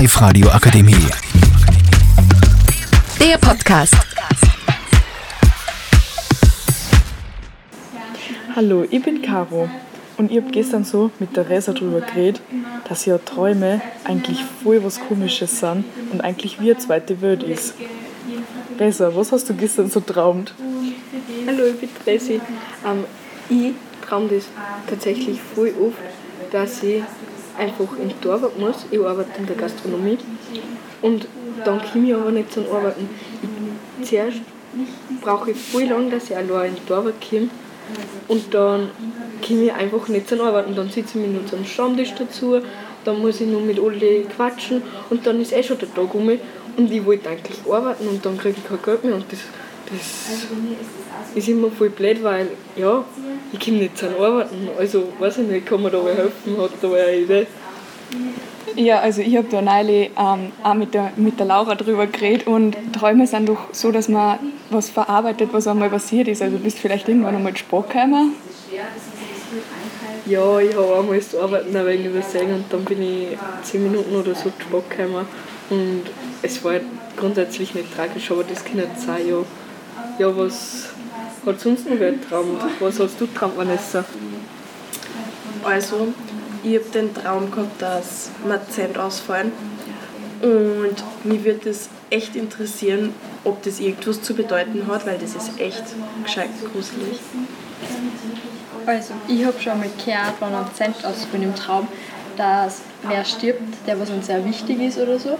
[0.00, 0.96] Live radio akademie
[3.20, 3.94] Der Podcast.
[8.56, 9.68] Hallo, ich bin Caro
[10.16, 12.40] und ich habe gestern so mit der Resa drüber geredet,
[12.88, 17.74] dass ja Träume eigentlich voll was Komisches sind und eigentlich wie eine zweite Welt ist.
[18.78, 20.54] Resa, was hast du gestern so traumt?
[21.46, 22.40] Hallo, ich bin Tracy.
[22.86, 23.04] Ähm,
[23.50, 23.74] ich
[24.08, 24.44] traue das
[24.88, 25.98] tatsächlich voll oft,
[26.50, 27.02] dass ich
[27.60, 28.86] einfach in die Arbeit muss.
[28.90, 30.18] Ich arbeite in der Gastronomie.
[31.02, 31.28] Und
[31.64, 33.08] dann komme ich aber nicht zum Arbeiten.
[34.02, 34.40] Zuerst
[35.20, 37.48] brauche ich voll lange, dass ich allein in die Arbeit komme.
[38.28, 38.90] Und dann
[39.46, 40.74] komme ich einfach nicht zum Arbeiten.
[40.74, 42.60] Dann sitze ich mit unserem Stammtisch dazu,
[43.04, 46.30] dann muss ich nur mit alle quatschen und dann ist eh schon der Tag um.
[46.76, 49.14] Und ich wollte eigentlich arbeiten und dann kriege ich kein Geld mehr.
[49.14, 49.40] Und das,
[49.90, 53.04] das ist immer voll blöd, weil ja,
[53.52, 54.68] ich komme nicht zum Arbeiten.
[54.78, 57.46] Also weiß ich nicht, kann mir da wer helfen, hat da wer eine Idee.
[58.76, 62.46] Ja, also ich habe da neulich ähm, auch mit der, mit der Laura drüber geredet
[62.46, 64.38] und Träume sind doch so, dass man
[64.70, 66.40] was verarbeitet, was einmal passiert ist.
[66.40, 68.34] Also du bist vielleicht irgendwann einmal Sport gekommen.
[70.26, 74.14] Ja, ich habe einmal das Arbeiten ein wenig übersehen und dann bin ich zehn Minuten
[74.14, 75.26] oder so zu spät gekommen.
[75.70, 76.02] Und
[76.42, 76.74] es war
[77.16, 79.28] grundsätzlich nicht tragisch, aber das kann nicht sein.
[79.28, 79.38] Ja,
[80.20, 80.88] ja was
[81.46, 82.60] hat sonst noch wer geträumt?
[82.78, 84.04] Was hast du geträumt, Vanessa?
[85.64, 86.08] Also,
[86.62, 89.52] ich habe den Traum gehabt, dass mir Zähne ausfallen.
[90.42, 95.58] Und mich würde es echt interessieren, ob das irgendwas zu bedeuten hat, weil das ist
[95.58, 95.84] echt
[96.22, 97.18] gescheit gruselig.
[98.84, 101.88] Also, ich habe schon mal gehört, wenn ein Zent ausfällt im Traum,
[102.36, 105.38] dass wer stirbt, der was uns sehr wichtig ist oder so.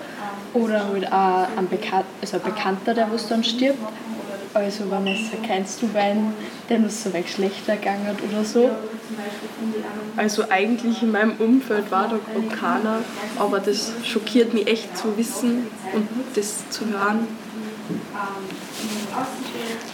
[0.54, 3.78] Oder halt auch ein, Bekan also ein Bekannter, der was dann stirbt.
[4.52, 6.32] Also Vanessa, kennst du wen,
[6.68, 8.70] dem es so weit schlechter gegangen hat oder so?
[10.16, 12.18] Also eigentlich in meinem Umfeld war da
[12.56, 12.98] keiner,
[13.38, 17.28] aber das schockiert mich echt zu wissen und das zu hören.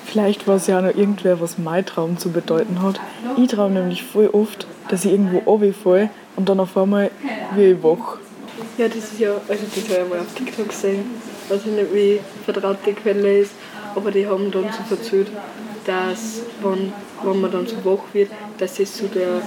[0.07, 2.99] Vielleicht weiß ja noch irgendwer, was mein Traum zu bedeuten hat.
[3.37, 7.11] Ich traue nämlich voll oft, dass ich irgendwo runterfalle und dann auf einmal
[7.55, 8.19] wie ich wach.
[8.79, 11.05] Ja, das ist ja, also das habe ich mal auf TikTok gesehen.
[11.45, 13.53] Ich weiß nicht, wie vertraut die Quelle ist,
[13.97, 15.29] aber die haben dann so erzählt,
[15.87, 16.93] dass, wenn,
[17.25, 19.41] wenn man dann so wach wird, dass es so der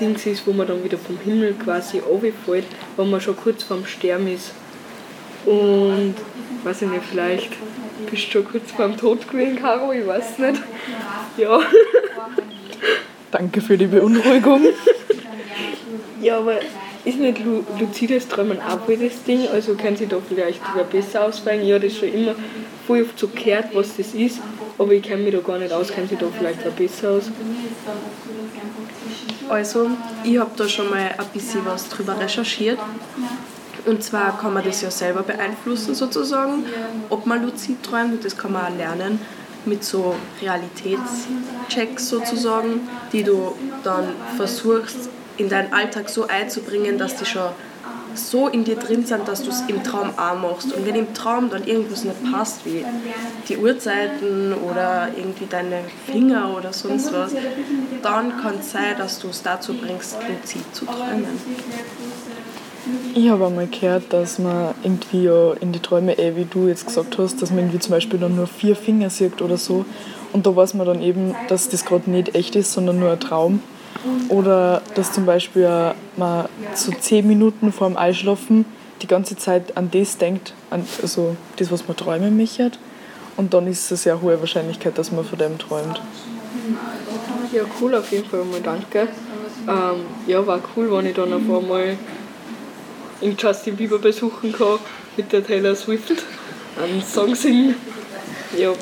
[0.00, 2.66] Ding ist, wo man dann wieder vom Himmel quasi runterfällt,
[2.96, 4.52] wenn man schon kurz vorm Sterben ist.
[5.44, 6.14] Und,
[6.62, 7.50] weiß ich nicht, vielleicht
[8.08, 10.62] bist du schon kurz vorm Tod gewesen, Caro, ich weiß nicht.
[11.36, 11.60] Ja.
[13.30, 14.62] Danke für die Beunruhigung.
[16.20, 16.58] Ja, aber
[17.04, 19.46] ist nicht lu luzides Träumen auch das Ding?
[19.46, 21.64] Also können Sie da vielleicht sogar besser ausfallen?
[21.64, 22.34] Ja, das schon immer
[22.88, 24.40] voll oft so gehört, was das ist,
[24.78, 25.88] aber ich kenne mich da gar nicht aus.
[25.88, 27.24] Kennen Sie da vielleicht auch besser aus?
[29.50, 29.90] Also,
[30.24, 32.78] ich habe da schon mal ein bisschen was drüber recherchiert.
[33.84, 36.64] Und zwar kann man das ja selber beeinflussen sozusagen,
[37.10, 39.20] ob man luzid träumt und das kann man auch lernen
[39.66, 44.04] mit so Realitätschecks sozusagen, die du dann
[44.36, 47.50] versuchst in deinen Alltag so einzubringen, dass die schon
[48.18, 50.72] so in dir drin sind, dass du es im Traum auch machst.
[50.72, 52.84] Und wenn im Traum dann irgendwas nicht passt, wie
[53.48, 57.32] die Uhrzeiten oder irgendwie deine Finger oder sonst was,
[58.02, 61.26] dann kann es sein, dass du es dazu bringst, luzid zu träumen.
[63.14, 66.86] Ich habe einmal gehört, dass man irgendwie ja in die Träume, eh, wie du jetzt
[66.86, 69.84] gesagt hast, dass man irgendwie zum Beispiel dann nur vier Finger sieht oder so.
[70.32, 73.20] Und da weiß man dann eben, dass das gerade nicht echt ist, sondern nur ein
[73.20, 73.60] Traum.
[74.28, 78.64] Oder dass zum Beispiel man so zehn Minuten vor dem Einschlafen
[79.02, 82.70] die ganze Zeit an das denkt, an, also das, was man träumen möchte.
[83.36, 86.00] Und dann ist es eine sehr hohe Wahrscheinlichkeit, dass man von dem träumt.
[87.52, 89.08] Ja, cool auf jeden Fall mal, danke.
[89.66, 91.96] Ähm, ja, war cool, wenn ich dann auf einmal
[93.20, 94.78] in Justin Bieber besuchen kann
[95.16, 96.12] mit der Taylor Swift
[96.82, 97.74] einen Song singen.
[98.56, 98.72] Ja,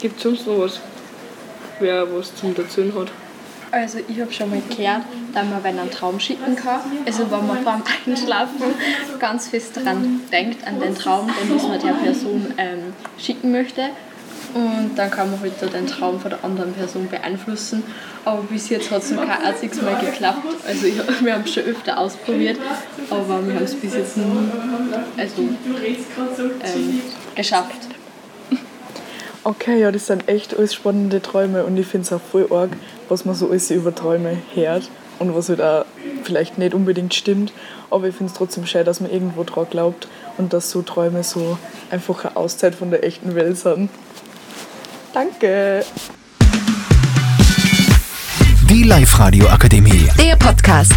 [0.00, 0.80] gibt es sonst noch was,
[1.80, 3.08] wer was zum Erzählen hat?
[3.70, 5.02] Also ich habe schon mal gehört,
[5.34, 6.80] dass man wenn einen Traum schicken kann.
[7.06, 8.74] Also wenn man beim Einschlafen
[9.18, 13.90] ganz fest daran denkt, an den Traum, den man der Person ähm, schicken möchte.
[14.54, 17.82] Und dann kann man halt den Traum von der anderen Person beeinflussen.
[18.24, 20.42] Aber bis jetzt hat es noch kein einziges Mal geklappt.
[20.66, 22.58] Also ich, wir haben es schon öfter ausprobiert,
[23.10, 24.24] aber wir haben es bis jetzt nie
[25.18, 27.02] also, ähm,
[27.34, 27.88] geschafft.
[29.44, 32.70] Okay, ja, das sind echt alles spannende Träume und ich finde es auch voll arg,
[33.08, 34.88] was man so alles über Träume hört
[35.18, 35.84] und was halt auch
[36.24, 37.52] vielleicht nicht unbedingt stimmt.
[37.90, 41.24] Aber ich finde es trotzdem schön, dass man irgendwo dran glaubt und dass so Träume
[41.24, 41.58] so
[41.90, 43.90] einfach eine Auszeit von der echten Welt sind.
[45.12, 45.84] Danke!
[48.68, 50.92] Die Live radio akademie Der Podcast.